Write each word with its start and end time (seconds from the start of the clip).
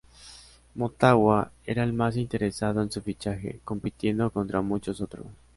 Motagua 0.73 1.51
era 1.63 1.83
el 1.83 1.93
más 1.93 2.17
interesado 2.17 2.81
en 2.81 2.91
su 2.91 3.03
fichaje 3.03 3.59
compitiendo 3.63 4.31
contra 4.31 4.59
muchos 4.61 4.99
otros. 4.99 5.27